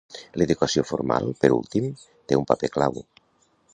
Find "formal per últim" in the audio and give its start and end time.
0.91-1.91